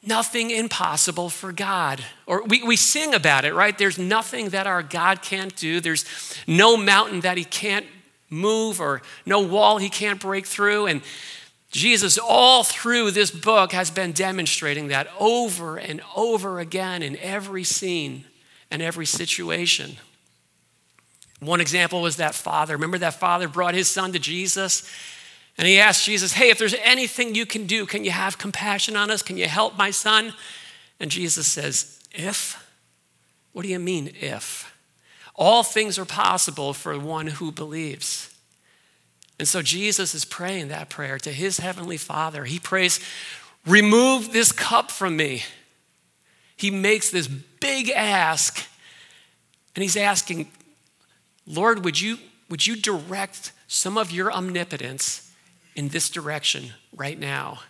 nothing 0.02 0.50
impossible 0.50 1.30
for 1.30 1.50
God. 1.50 2.04
Or 2.26 2.44
we, 2.44 2.62
we 2.62 2.76
sing 2.76 3.14
about 3.14 3.44
it, 3.44 3.54
right? 3.54 3.76
There's 3.76 3.98
nothing 3.98 4.50
that 4.50 4.66
our 4.66 4.82
God 4.82 5.22
can't 5.22 5.54
do, 5.56 5.80
there's 5.80 6.04
no 6.46 6.76
mountain 6.76 7.20
that 7.20 7.38
he 7.38 7.44
can't 7.44 7.86
move 8.30 8.80
or 8.80 9.02
no 9.26 9.40
wall 9.40 9.78
he 9.78 9.88
can't 9.88 10.20
break 10.20 10.46
through. 10.46 10.86
And 10.86 11.02
Jesus, 11.70 12.18
all 12.18 12.64
through 12.64 13.10
this 13.10 13.30
book, 13.30 13.72
has 13.72 13.90
been 13.90 14.12
demonstrating 14.12 14.88
that 14.88 15.08
over 15.18 15.76
and 15.76 16.00
over 16.16 16.60
again 16.60 17.02
in 17.02 17.16
every 17.18 17.64
scene 17.64 18.24
and 18.70 18.80
every 18.82 19.06
situation. 19.06 19.96
One 21.40 21.60
example 21.60 22.02
was 22.02 22.16
that 22.16 22.34
father. 22.34 22.74
Remember 22.74 22.98
that 22.98 23.14
father 23.14 23.48
brought 23.48 23.74
his 23.74 23.88
son 23.88 24.12
to 24.12 24.18
Jesus 24.18 24.90
and 25.58 25.66
he 25.66 25.78
asked 25.78 26.04
Jesus, 26.04 26.32
Hey, 26.32 26.50
if 26.50 26.58
there's 26.58 26.74
anything 26.82 27.34
you 27.34 27.44
can 27.44 27.66
do, 27.66 27.84
can 27.84 28.04
you 28.04 28.12
have 28.12 28.38
compassion 28.38 28.96
on 28.96 29.10
us? 29.10 29.22
Can 29.22 29.36
you 29.36 29.46
help 29.46 29.76
my 29.76 29.90
son? 29.90 30.32
And 31.00 31.10
Jesus 31.10 31.46
says, 31.46 32.00
If? 32.12 32.64
What 33.52 33.62
do 33.62 33.68
you 33.68 33.80
mean, 33.80 34.12
if? 34.20 34.72
All 35.38 35.62
things 35.62 36.00
are 36.00 36.04
possible 36.04 36.74
for 36.74 36.98
one 36.98 37.28
who 37.28 37.52
believes. 37.52 38.34
And 39.38 39.46
so 39.46 39.62
Jesus 39.62 40.12
is 40.12 40.24
praying 40.24 40.66
that 40.68 40.90
prayer 40.90 41.16
to 41.20 41.32
his 41.32 41.58
heavenly 41.58 41.96
Father. 41.96 42.44
He 42.44 42.58
prays, 42.58 42.98
Remove 43.64 44.32
this 44.32 44.50
cup 44.50 44.90
from 44.90 45.16
me. 45.16 45.44
He 46.56 46.72
makes 46.72 47.10
this 47.10 47.28
big 47.28 47.90
ask, 47.90 48.66
and 49.76 49.82
he's 49.84 49.96
asking, 49.96 50.50
Lord, 51.46 51.84
would 51.84 52.00
you, 52.00 52.18
would 52.50 52.66
you 52.66 52.74
direct 52.74 53.52
some 53.68 53.96
of 53.96 54.10
your 54.10 54.32
omnipotence 54.32 55.32
in 55.76 55.88
this 55.88 56.10
direction 56.10 56.72
right 56.96 57.18
now? 57.18 57.60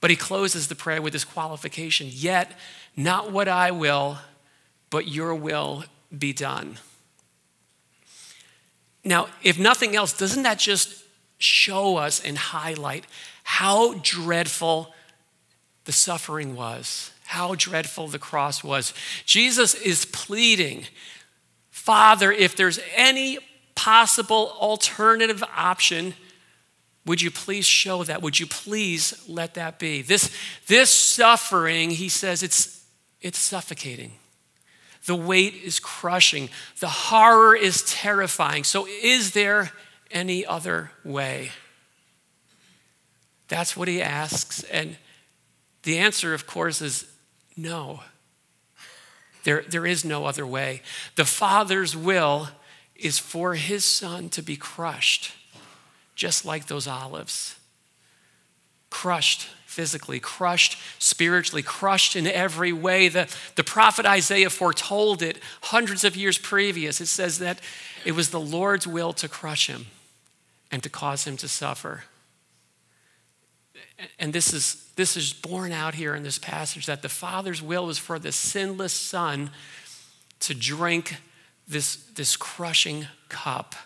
But 0.00 0.10
he 0.10 0.16
closes 0.16 0.68
the 0.68 0.76
prayer 0.76 1.02
with 1.02 1.12
this 1.12 1.24
qualification 1.24 2.06
Yet, 2.08 2.52
not 2.96 3.32
what 3.32 3.48
I 3.48 3.72
will, 3.72 4.18
but 4.90 5.08
your 5.08 5.34
will 5.34 5.84
be 6.16 6.32
done. 6.32 6.78
Now, 9.04 9.28
if 9.42 9.58
nothing 9.58 9.96
else, 9.96 10.16
doesn't 10.16 10.42
that 10.42 10.58
just 10.58 11.04
show 11.38 11.96
us 11.96 12.22
and 12.22 12.36
highlight 12.36 13.06
how 13.44 13.94
dreadful 14.02 14.92
the 15.84 15.92
suffering 15.92 16.54
was, 16.54 17.12
how 17.26 17.54
dreadful 17.54 18.08
the 18.08 18.18
cross 18.18 18.62
was? 18.62 18.92
Jesus 19.24 19.74
is 19.74 20.04
pleading, 20.04 20.86
Father, 21.70 22.30
if 22.30 22.56
there's 22.56 22.80
any 22.94 23.38
possible 23.74 24.52
alternative 24.60 25.42
option, 25.56 26.12
would 27.06 27.22
you 27.22 27.30
please 27.30 27.64
show 27.64 28.04
that? 28.04 28.20
Would 28.20 28.38
you 28.38 28.46
please 28.46 29.24
let 29.26 29.54
that 29.54 29.78
be? 29.78 30.02
This, 30.02 30.30
this 30.66 30.90
suffering, 30.90 31.88
he 31.90 32.10
says, 32.10 32.42
it's, 32.42 32.84
it's 33.22 33.38
suffocating. 33.38 34.12
The 35.08 35.14
weight 35.14 35.54
is 35.64 35.80
crushing. 35.80 36.50
The 36.80 36.88
horror 36.88 37.56
is 37.56 37.82
terrifying. 37.82 38.62
So, 38.62 38.86
is 38.86 39.30
there 39.30 39.72
any 40.10 40.44
other 40.44 40.90
way? 41.02 41.52
That's 43.48 43.74
what 43.74 43.88
he 43.88 44.02
asks. 44.02 44.64
And 44.64 44.98
the 45.84 45.96
answer, 45.96 46.34
of 46.34 46.46
course, 46.46 46.82
is 46.82 47.10
no. 47.56 48.00
There, 49.44 49.64
there 49.66 49.86
is 49.86 50.04
no 50.04 50.26
other 50.26 50.46
way. 50.46 50.82
The 51.16 51.24
Father's 51.24 51.96
will 51.96 52.50
is 52.94 53.18
for 53.18 53.54
his 53.54 53.86
Son 53.86 54.28
to 54.28 54.42
be 54.42 54.56
crushed, 54.56 55.32
just 56.16 56.44
like 56.44 56.66
those 56.66 56.86
olives. 56.86 57.58
Crushed 58.90 59.48
physically, 59.78 60.18
crushed 60.18 60.76
spiritually, 60.98 61.62
crushed 61.62 62.16
in 62.16 62.26
every 62.26 62.72
way. 62.72 63.08
The, 63.08 63.32
the 63.54 63.62
prophet 63.62 64.04
Isaiah 64.04 64.50
foretold 64.50 65.22
it 65.22 65.38
hundreds 65.62 66.02
of 66.02 66.16
years 66.16 66.36
previous. 66.36 67.00
It 67.00 67.06
says 67.06 67.38
that 67.38 67.60
it 68.04 68.10
was 68.10 68.30
the 68.30 68.40
Lord's 68.40 68.88
will 68.88 69.12
to 69.12 69.28
crush 69.28 69.68
him 69.68 69.86
and 70.72 70.82
to 70.82 70.88
cause 70.88 71.28
him 71.28 71.36
to 71.36 71.46
suffer. 71.46 72.02
And 74.18 74.32
this 74.32 74.52
is, 74.52 74.90
this 74.96 75.16
is 75.16 75.32
borne 75.32 75.70
out 75.70 75.94
here 75.94 76.16
in 76.16 76.24
this 76.24 76.40
passage 76.40 76.86
that 76.86 77.02
the 77.02 77.08
Father's 77.08 77.62
will 77.62 77.86
was 77.86 77.98
for 77.98 78.18
the 78.18 78.32
sinless 78.32 78.92
Son 78.92 79.50
to 80.40 80.54
drink 80.54 81.18
this, 81.68 81.94
this 82.16 82.36
crushing 82.36 83.06
cup 83.28 83.76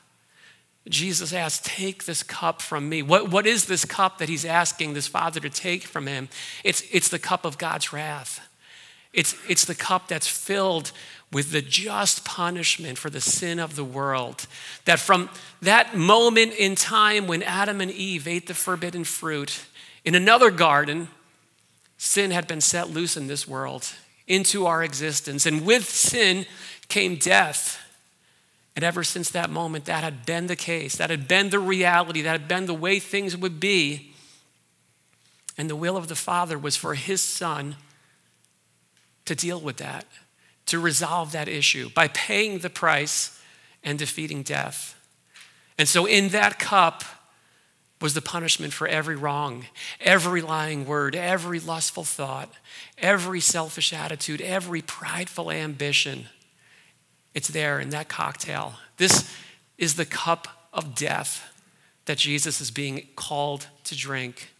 Jesus 0.88 1.32
asks, 1.32 1.62
Take 1.64 2.04
this 2.04 2.22
cup 2.22 2.60
from 2.60 2.88
me. 2.88 3.02
What, 3.02 3.30
what 3.30 3.46
is 3.46 3.66
this 3.66 3.84
cup 3.84 4.18
that 4.18 4.28
he's 4.28 4.44
asking 4.44 4.94
this 4.94 5.06
father 5.06 5.40
to 5.40 5.50
take 5.50 5.84
from 5.84 6.06
him? 6.06 6.28
It's, 6.64 6.82
it's 6.90 7.08
the 7.08 7.18
cup 7.18 7.44
of 7.44 7.58
God's 7.58 7.92
wrath. 7.92 8.40
It's, 9.12 9.36
it's 9.48 9.64
the 9.64 9.74
cup 9.74 10.08
that's 10.08 10.26
filled 10.26 10.92
with 11.30 11.50
the 11.52 11.62
just 11.62 12.24
punishment 12.24 12.98
for 12.98 13.10
the 13.10 13.20
sin 13.20 13.58
of 13.58 13.76
the 13.76 13.84
world. 13.84 14.46
That 14.84 14.98
from 14.98 15.30
that 15.60 15.96
moment 15.96 16.54
in 16.54 16.74
time 16.74 17.26
when 17.26 17.42
Adam 17.42 17.80
and 17.80 17.90
Eve 17.90 18.26
ate 18.26 18.46
the 18.46 18.54
forbidden 18.54 19.04
fruit, 19.04 19.64
in 20.04 20.14
another 20.14 20.50
garden, 20.50 21.08
sin 21.96 22.32
had 22.32 22.46
been 22.46 22.60
set 22.60 22.90
loose 22.90 23.16
in 23.16 23.28
this 23.28 23.46
world 23.46 23.92
into 24.26 24.66
our 24.66 24.82
existence. 24.82 25.46
And 25.46 25.64
with 25.64 25.88
sin 25.88 26.46
came 26.88 27.16
death. 27.16 27.78
And 28.74 28.84
ever 28.84 29.04
since 29.04 29.30
that 29.30 29.50
moment, 29.50 29.84
that 29.84 30.02
had 30.02 30.24
been 30.24 30.46
the 30.46 30.56
case. 30.56 30.96
That 30.96 31.10
had 31.10 31.28
been 31.28 31.50
the 31.50 31.58
reality. 31.58 32.22
That 32.22 32.32
had 32.32 32.48
been 32.48 32.66
the 32.66 32.74
way 32.74 32.98
things 32.98 33.36
would 33.36 33.60
be. 33.60 34.12
And 35.58 35.68
the 35.68 35.76
will 35.76 35.96
of 35.96 36.08
the 36.08 36.14
Father 36.14 36.58
was 36.58 36.76
for 36.76 36.94
his 36.94 37.22
Son 37.22 37.76
to 39.24 39.34
deal 39.34 39.60
with 39.60 39.76
that, 39.76 40.06
to 40.66 40.78
resolve 40.78 41.32
that 41.32 41.48
issue 41.48 41.90
by 41.90 42.08
paying 42.08 42.58
the 42.58 42.70
price 42.70 43.40
and 43.84 43.98
defeating 43.98 44.42
death. 44.42 44.98
And 45.78 45.88
so, 45.88 46.06
in 46.06 46.28
that 46.30 46.58
cup 46.58 47.04
was 48.00 48.14
the 48.14 48.20
punishment 48.20 48.72
for 48.72 48.88
every 48.88 49.16
wrong, 49.16 49.66
every 50.00 50.42
lying 50.42 50.86
word, 50.86 51.14
every 51.14 51.60
lustful 51.60 52.04
thought, 52.04 52.50
every 52.98 53.40
selfish 53.40 53.92
attitude, 53.92 54.40
every 54.40 54.82
prideful 54.82 55.50
ambition. 55.50 56.26
It's 57.34 57.48
there 57.48 57.80
in 57.80 57.90
that 57.90 58.08
cocktail. 58.08 58.74
This 58.96 59.32
is 59.78 59.94
the 59.96 60.04
cup 60.04 60.68
of 60.72 60.94
death 60.94 61.48
that 62.04 62.18
Jesus 62.18 62.60
is 62.60 62.70
being 62.70 63.08
called 63.16 63.68
to 63.84 63.96
drink. 63.96 64.50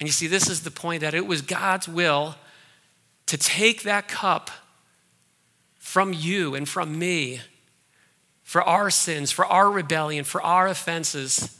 And 0.00 0.08
you 0.08 0.12
see, 0.12 0.26
this 0.26 0.48
is 0.48 0.62
the 0.62 0.70
point 0.70 1.00
that 1.02 1.14
it 1.14 1.26
was 1.26 1.42
God's 1.42 1.88
will 1.88 2.36
to 3.26 3.36
take 3.36 3.82
that 3.82 4.08
cup 4.08 4.50
from 5.78 6.12
you 6.12 6.54
and 6.54 6.68
from 6.68 6.98
me 6.98 7.40
for 8.42 8.62
our 8.62 8.90
sins, 8.90 9.30
for 9.30 9.46
our 9.46 9.70
rebellion, 9.70 10.24
for 10.24 10.42
our 10.42 10.66
offenses, 10.66 11.58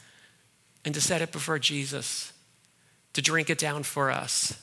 and 0.84 0.94
to 0.94 1.00
set 1.00 1.22
it 1.22 1.32
before 1.32 1.58
Jesus, 1.58 2.32
to 3.12 3.22
drink 3.22 3.48
it 3.48 3.58
down 3.58 3.82
for 3.82 4.10
us. 4.10 4.61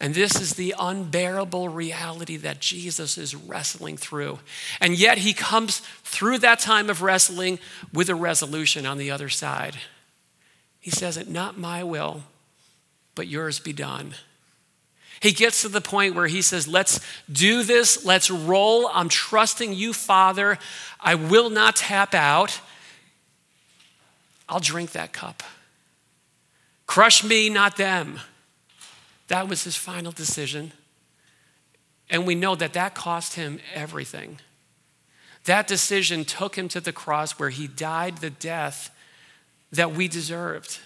And 0.00 0.14
this 0.14 0.40
is 0.40 0.54
the 0.54 0.74
unbearable 0.78 1.68
reality 1.68 2.36
that 2.36 2.60
Jesus 2.60 3.18
is 3.18 3.34
wrestling 3.34 3.96
through. 3.96 4.38
And 4.80 4.96
yet 4.96 5.18
he 5.18 5.32
comes 5.32 5.80
through 6.04 6.38
that 6.38 6.60
time 6.60 6.88
of 6.88 7.02
wrestling 7.02 7.58
with 7.92 8.08
a 8.08 8.14
resolution 8.14 8.86
on 8.86 8.98
the 8.98 9.10
other 9.10 9.28
side. 9.28 9.76
He 10.78 10.90
says, 10.90 11.16
It 11.16 11.28
not 11.28 11.58
my 11.58 11.82
will, 11.82 12.22
but 13.16 13.26
yours 13.26 13.58
be 13.58 13.72
done. 13.72 14.14
He 15.20 15.32
gets 15.32 15.62
to 15.62 15.68
the 15.68 15.80
point 15.80 16.14
where 16.14 16.28
he 16.28 16.42
says, 16.42 16.68
Let's 16.68 17.00
do 17.30 17.64
this. 17.64 18.04
Let's 18.04 18.30
roll. 18.30 18.88
I'm 18.92 19.08
trusting 19.08 19.74
you, 19.74 19.92
Father. 19.92 20.58
I 21.00 21.16
will 21.16 21.50
not 21.50 21.74
tap 21.74 22.14
out. 22.14 22.60
I'll 24.48 24.60
drink 24.60 24.92
that 24.92 25.12
cup. 25.12 25.42
Crush 26.86 27.24
me, 27.24 27.50
not 27.50 27.76
them. 27.76 28.20
That 29.28 29.48
was 29.48 29.64
his 29.64 29.76
final 29.76 30.12
decision. 30.12 30.72
And 32.10 32.26
we 32.26 32.34
know 32.34 32.54
that 32.54 32.72
that 32.72 32.94
cost 32.94 33.34
him 33.34 33.60
everything. 33.74 34.40
That 35.44 35.66
decision 35.66 36.24
took 36.24 36.56
him 36.56 36.68
to 36.68 36.80
the 36.80 36.92
cross 36.92 37.38
where 37.38 37.50
he 37.50 37.66
died 37.66 38.18
the 38.18 38.30
death 38.30 38.94
that 39.70 39.92
we 39.92 40.08
deserved. 40.08 40.80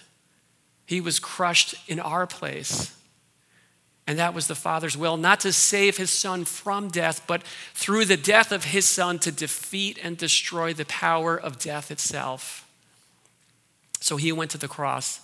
He 0.85 1.01
was 1.01 1.19
crushed 1.19 1.75
in 1.87 1.99
our 1.99 2.27
place. 2.27 2.95
And 4.05 4.19
that 4.19 4.33
was 4.33 4.47
the 4.47 4.55
Father's 4.55 4.97
will, 4.97 5.15
not 5.15 5.39
to 5.41 5.53
save 5.53 5.95
his 5.95 6.11
son 6.11 6.43
from 6.43 6.89
death, 6.89 7.23
but 7.25 7.41
through 7.73 8.03
the 8.03 8.17
death 8.17 8.51
of 8.51 8.65
his 8.65 8.85
son 8.85 9.17
to 9.19 9.31
defeat 9.31 9.97
and 10.03 10.17
destroy 10.17 10.73
the 10.73 10.85
power 10.85 11.39
of 11.39 11.57
death 11.57 11.89
itself. 11.89 12.67
So 14.01 14.17
he 14.17 14.33
went 14.33 14.51
to 14.51 14.57
the 14.57 14.67
cross. 14.67 15.21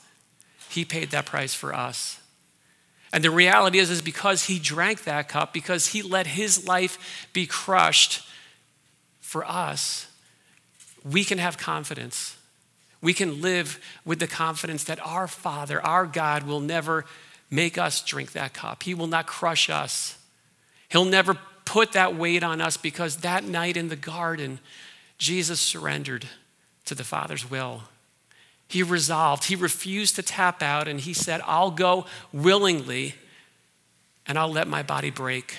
He 0.70 0.86
paid 0.86 1.12
that 1.12 1.26
price 1.26 1.54
for 1.54 1.76
us. 1.76 2.19
And 3.12 3.24
the 3.24 3.32
reality 3.32 3.80
is, 3.80 3.90
is 3.90 4.02
because 4.02 4.46
he 4.46 4.60
drank 4.60 5.04
that 5.04 5.28
cup, 5.28 5.54
because 5.54 5.88
he 5.88 6.02
let 6.02 6.28
his 6.28 6.68
life 6.68 7.28
be 7.34 7.46
crushed 7.48 8.22
for 9.20 9.46
us, 9.46 10.08
we 11.04 11.24
can 11.24 11.38
have 11.38 11.58
confidence. 11.58 12.38
We 13.02 13.14
can 13.14 13.42
live 13.42 13.80
with 14.06 14.20
the 14.20 14.28
confidence 14.28 14.84
that 14.86 15.00
our 15.06 15.28
Father, 15.28 15.84
our 15.86 16.06
God, 16.06 16.44
will 16.44 16.60
never 16.60 17.06
make 17.50 17.78
us 17.78 18.04
drink 18.04 18.34
that 18.34 18.54
cup. 18.54 18.84
He 18.84 18.94
will 18.94 19.08
not 19.08 19.26
crush 19.26 19.70
us. 19.70 20.18
He'll 20.90 21.06
never 21.06 21.38
put 21.66 21.94
that 21.94 22.16
weight 22.16 22.44
on 22.44 22.62
us 22.62 22.78
because 22.78 23.18
that 23.18 23.44
night 23.44 23.78
in 23.78 23.90
the 23.90 23.96
garden, 23.96 24.60
Jesus 25.18 25.60
surrendered 25.60 26.28
to 26.86 26.96
the 26.96 27.04
Father's 27.04 27.50
will. 27.50 27.84
He 28.70 28.84
resolved, 28.84 29.46
he 29.46 29.56
refused 29.56 30.16
to 30.16 30.22
tap 30.22 30.62
out, 30.62 30.88
and 30.88 31.02
he 31.02 31.14
said, 31.14 31.42
I'll 31.46 31.72
go 31.72 32.06
willingly 32.32 33.16
and 34.28 34.38
I'll 34.38 34.52
let 34.52 34.68
my 34.68 34.84
body 34.84 35.10
break. 35.10 35.58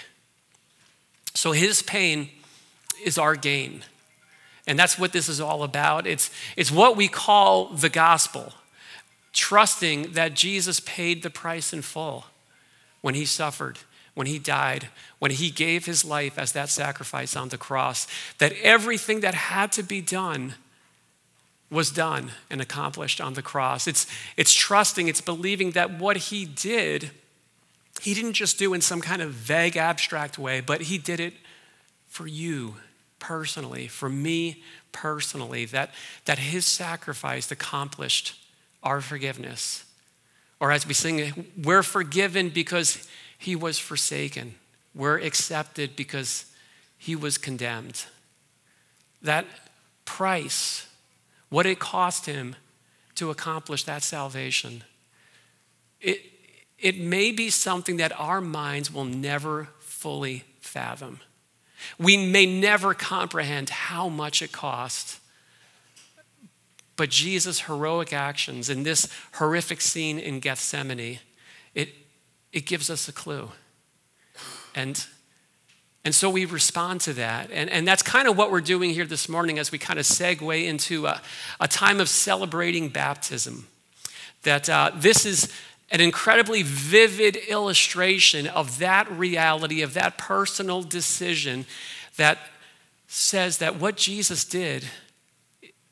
So 1.35 1.51
his 1.51 1.83
pain 1.83 2.31
is 3.05 3.19
our 3.19 3.35
gain. 3.35 3.83
And 4.67 4.79
that's 4.79 4.97
what 4.97 5.13
this 5.13 5.29
is 5.29 5.41
all 5.41 5.65
about. 5.65 6.07
It's, 6.07 6.31
it's 6.57 6.71
what 6.71 6.97
we 6.97 7.09
call 7.09 7.67
the 7.67 7.89
gospel 7.89 8.53
trusting 9.33 10.13
that 10.13 10.35
Jesus 10.35 10.81
paid 10.81 11.23
the 11.23 11.31
price 11.31 11.73
in 11.73 11.83
full 11.83 12.27
when 13.01 13.15
he 13.15 13.25
suffered, 13.25 13.79
when 14.15 14.27
he 14.27 14.39
died, 14.39 14.89
when 15.19 15.31
he 15.31 15.51
gave 15.51 15.87
his 15.87 16.05
life 16.05 16.39
as 16.39 16.53
that 16.53 16.69
sacrifice 16.69 17.37
on 17.37 17.49
the 17.49 17.59
cross, 17.59 18.07
that 18.39 18.53
everything 18.63 19.21
that 19.21 19.35
had 19.35 19.73
to 19.73 19.83
be 19.83 20.01
done 20.01 20.55
was 21.71 21.91
done 21.91 22.33
and 22.51 22.61
accomplished 22.61 23.21
on 23.21 23.35
the 23.35 23.43
cross. 23.43 23.87
It's, 23.87 24.07
it's 24.37 24.53
trusting, 24.53 25.09
it's 25.09 25.21
believing 25.21 25.71
that 25.73 25.99
what 25.99 26.17
he 26.17 26.45
did, 26.45 27.11
he 28.01 28.13
didn't 28.13 28.33
just 28.33 28.59
do 28.59 28.75
in 28.75 28.81
some 28.81 29.01
kind 29.01 29.23
of 29.23 29.31
vague, 29.31 29.77
abstract 29.77 30.39
way, 30.39 30.61
but 30.61 30.83
he 30.83 30.99
did 30.99 31.21
it 31.21 31.35
for 32.09 32.27
you 32.27 32.77
personally, 33.21 33.87
for 33.87 34.09
me 34.09 34.63
personally, 34.91 35.65
that, 35.67 35.91
that 36.25 36.39
his 36.39 36.67
sacrifice 36.67 37.51
accomplished 37.53 38.35
our 38.83 39.01
forgiveness. 39.01 39.85
Or 40.59 40.73
as 40.73 40.87
we 40.87 40.95
sing, 40.95 41.47
we're 41.63 41.83
forgiven 41.85 42.49
because 42.49 43.07
he 43.39 43.55
was 43.55 43.79
forsaken. 43.79 44.57
We're 44.95 45.19
accepted 45.19 45.95
because 45.95 46.47
he 46.99 47.15
was 47.15 47.39
condemned. 47.39 48.05
That 49.23 49.47
price, 50.05 50.87
what 51.51 51.67
it 51.67 51.79
cost 51.79 52.27
him 52.27 52.57
to 53.17 53.31
accomplish 53.31 53.85
that 53.85 54.03
salvation, 54.03 54.83
it, 56.01 56.23
it 56.79 56.99
may 56.99 57.31
be 57.31 57.51
something 57.51 57.99
that 57.99 58.19
our 58.19 58.41
minds 58.41 58.93
will 58.93 59.05
never 59.05 59.69
fully 59.81 60.45
fathom. 60.61 61.21
We 61.99 62.17
may 62.17 62.47
never 62.47 62.95
comprehend 62.95 63.71
how 63.71 64.09
much 64.09 64.41
it 64.41 64.53
cost. 64.53 65.19
But 66.97 67.11
Jesus' 67.11 67.61
heroic 67.61 68.13
actions 68.13 68.69
in 68.69 68.83
this 68.83 69.09
horrific 69.35 69.81
scene 69.81 70.19
in 70.19 70.41
Gethsemane, 70.41 71.19
it, 71.75 71.95
it 72.53 72.67
gives 72.67 72.91
us 72.91 73.09
a 73.09 73.13
clue. 73.13 73.51
And, 74.75 75.05
and 76.05 76.15
so 76.15 76.31
we 76.31 76.45
respond 76.45 77.03
to 77.03 77.13
that. 77.15 77.51
And, 77.53 77.69
and 77.69 77.87
that's 77.87 78.03
kind 78.03 78.27
of 78.27 78.37
what 78.37 78.51
we're 78.51 78.61
doing 78.61 78.91
here 78.91 79.05
this 79.05 79.29
morning 79.29 79.59
as 79.59 79.71
we 79.71 79.79
kind 79.79 79.99
of 79.99 80.07
segue 80.07 80.65
into 80.65 81.07
a, 81.07 81.21
a 81.61 81.69
time 81.69 82.01
of 82.01 82.09
celebrating 82.09 82.89
baptism. 82.89 83.67
That 84.45 84.71
uh, 84.71 84.93
this 84.95 85.27
is 85.27 85.53
an 85.91 86.01
incredibly 86.01 86.63
vivid 86.63 87.37
illustration 87.37 88.47
of 88.47 88.79
that 88.79 89.11
reality, 89.11 89.83
of 89.83 89.93
that 89.95 90.17
personal 90.17 90.83
decision 90.83 91.67
that 92.17 92.39
says 93.07 93.59
that 93.59 93.77
what 93.77 93.97
Jesus 93.97 94.45
did 94.45 94.85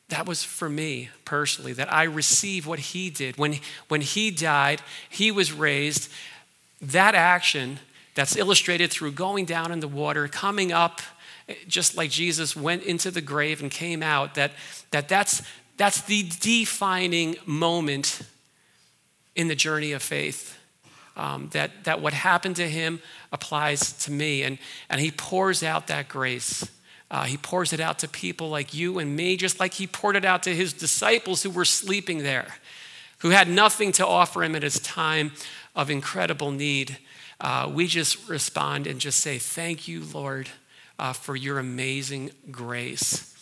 that 0.09 0.27
was 0.27 0.43
for 0.43 0.69
me 0.69 1.11
personally, 1.25 1.73
that 1.75 1.93
I 1.93 2.05
receive 2.05 2.67
what 2.67 2.79
he 2.79 3.11
did. 3.11 3.37
When, 3.37 3.57
when 3.89 4.01
he 4.01 4.31
died, 4.31 4.81
he 5.09 5.31
was 5.31 5.53
raised. 5.53 6.11
That 6.81 7.15
action 7.15 7.79
that's 8.19 8.37
illustrated 8.37 8.91
through 8.91 9.13
going 9.13 9.45
down 9.45 9.71
in 9.71 9.79
the 9.79 9.87
water, 9.87 10.27
coming 10.27 10.73
up, 10.73 11.01
just 11.69 11.97
like 11.97 12.11
Jesus 12.11 12.57
went 12.57 12.83
into 12.83 13.13
the 13.13 13.21
grave 13.21 13.63
and 13.63 13.71
came 13.71 14.03
out, 14.03 14.35
that, 14.35 14.51
that 14.91 15.09
that's, 15.09 15.41
that's 15.77 16.01
the 16.03 16.29
defining 16.41 17.37
moment 17.47 18.23
in 19.37 19.47
the 19.47 19.55
journey 19.55 19.93
of 19.93 20.03
faith. 20.03 20.59
Um, 21.17 21.49
that, 21.53 21.85
that 21.85 22.01
what 22.01 22.13
happened 22.13 22.57
to 22.57 22.69
him 22.69 23.01
applies 23.31 23.93
to 24.05 24.11
me. 24.11 24.43
And, 24.43 24.59
and 24.91 25.01
he 25.01 25.13
pours 25.13 25.63
out 25.63 25.87
that 25.87 26.09
grace. 26.09 26.69
Uh, 27.13 27.23
he 27.23 27.37
pours 27.37 27.73
it 27.73 27.79
out 27.79 28.01
to 28.01 28.09
people 28.09 28.49
like 28.49 28.75
you 28.75 28.99
and 28.99 29.15
me, 29.15 29.37
just 29.37 29.61
like 29.61 29.75
he 29.75 29.87
poured 29.87 30.17
it 30.17 30.25
out 30.25 30.43
to 30.43 30.53
his 30.53 30.73
disciples 30.73 31.45
who 31.45 31.51
were 31.51 31.65
sleeping 31.65 32.25
there, 32.25 32.57
who 33.19 33.31
had 33.31 33.49
nothing 33.49 33.93
to 33.93 34.05
offer 34.05 34.43
him 34.43 34.57
at 34.57 34.65
his 34.65 34.81
time 34.81 35.31
of 35.77 35.89
incredible 35.89 36.51
need. 36.51 36.99
Uh, 37.41 37.71
we 37.73 37.87
just 37.87 38.29
respond 38.29 38.87
and 38.87 39.01
just 39.01 39.21
say, 39.21 39.39
Thank 39.39 39.87
you, 39.87 40.05
Lord, 40.13 40.49
uh, 40.99 41.13
for 41.13 41.37
your 41.37 41.59
amazing 41.59 42.31
grace. 42.51 43.35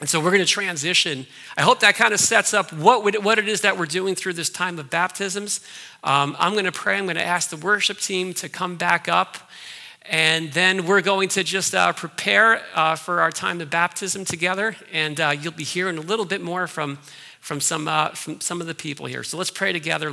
And 0.00 0.08
so 0.08 0.18
we're 0.18 0.30
going 0.30 0.40
to 0.40 0.46
transition. 0.46 1.26
I 1.58 1.62
hope 1.62 1.80
that 1.80 1.94
kind 1.94 2.14
of 2.14 2.20
sets 2.20 2.54
up 2.54 2.72
what, 2.72 3.04
would, 3.04 3.22
what 3.22 3.38
it 3.38 3.48
is 3.48 3.60
that 3.60 3.76
we're 3.76 3.84
doing 3.84 4.14
through 4.14 4.32
this 4.32 4.48
time 4.48 4.78
of 4.78 4.88
baptisms. 4.88 5.60
Um, 6.02 6.34
I'm 6.38 6.52
going 6.52 6.64
to 6.64 6.72
pray. 6.72 6.96
I'm 6.96 7.04
going 7.04 7.16
to 7.16 7.24
ask 7.24 7.50
the 7.50 7.58
worship 7.58 7.98
team 7.98 8.32
to 8.34 8.48
come 8.48 8.76
back 8.76 9.08
up. 9.08 9.36
And 10.06 10.50
then 10.52 10.86
we're 10.86 11.02
going 11.02 11.28
to 11.30 11.44
just 11.44 11.74
uh, 11.74 11.92
prepare 11.92 12.62
uh, 12.74 12.96
for 12.96 13.20
our 13.20 13.30
time 13.30 13.60
of 13.60 13.68
baptism 13.68 14.24
together. 14.24 14.74
And 14.90 15.20
uh, 15.20 15.36
you'll 15.38 15.52
be 15.52 15.64
hearing 15.64 15.98
a 15.98 16.00
little 16.00 16.24
bit 16.24 16.40
more 16.40 16.66
from, 16.66 16.98
from, 17.40 17.60
some, 17.60 17.86
uh, 17.86 18.08
from 18.10 18.40
some 18.40 18.62
of 18.62 18.66
the 18.66 18.74
people 18.74 19.04
here. 19.04 19.22
So 19.22 19.36
let's 19.36 19.50
pray 19.50 19.74
together. 19.74 20.08